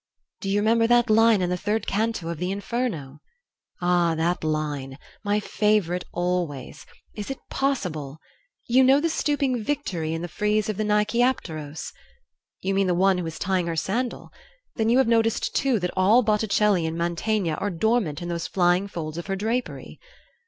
"Do 0.39 0.49
you 0.49 0.59
remember 0.61 0.87
that 0.87 1.11
line 1.11 1.43
in 1.43 1.51
the 1.51 1.57
third 1.61 1.85
canto 1.85 2.29
of 2.29 2.39
the 2.39 2.49
'Inferno?'" 2.49 3.19
"Ah, 3.83 4.15
that 4.15 4.43
line 4.43 4.97
my 5.23 5.39
favorite 5.39 6.05
always. 6.11 6.87
Is 7.13 7.29
it 7.29 7.37
possible" 7.51 8.17
"You 8.67 8.83
know 8.83 8.99
the 8.99 9.09
stooping 9.11 9.63
Victory 9.63 10.15
in 10.15 10.23
the 10.23 10.27
frieze 10.27 10.69
of 10.69 10.77
the 10.77 10.83
Nike 10.83 11.19
Apteros?" 11.19 11.93
"You 12.61 12.73
mean 12.73 12.87
the 12.87 12.95
one 12.95 13.19
who 13.19 13.27
is 13.27 13.37
tying 13.37 13.67
her 13.67 13.75
sandal? 13.75 14.31
Then 14.75 14.89
you 14.89 14.97
have 14.97 15.07
noticed, 15.07 15.53
too, 15.55 15.77
that 15.79 15.93
all 15.95 16.23
Botticelli 16.23 16.87
and 16.87 16.97
Mantegna 16.97 17.53
are 17.61 17.69
dormant 17.69 18.23
in 18.23 18.27
those 18.27 18.47
flying 18.47 18.87
folds 18.87 19.19
of 19.19 19.27
her 19.27 19.35
drapery?" 19.35 19.99